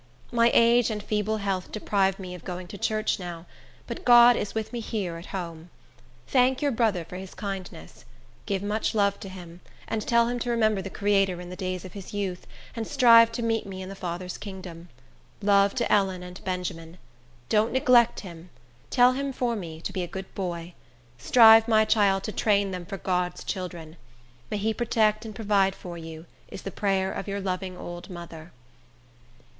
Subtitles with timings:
[0.31, 3.45] My age and feeble health deprive me of going to church now;
[3.85, 5.69] but God is with me here at home.
[6.25, 8.03] Thank your brother for his kindness.
[8.47, 11.85] Give much love to him, and tell him to remember the Creator in the days
[11.85, 14.89] of his youth, and strive to meet me in the Father's kingdom.
[15.39, 16.97] Love to Ellen and Benjamin.
[17.47, 18.49] Don't neglect him.
[18.89, 20.73] Tell him for me, to be a good boy.
[21.19, 23.97] Strive, my child, to train them for God's children.
[24.49, 28.51] May he protect and provide for you, is the prayer of your loving old mother.